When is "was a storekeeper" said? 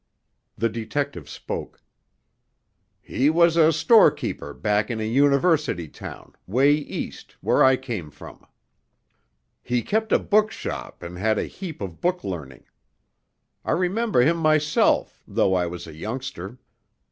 3.29-4.51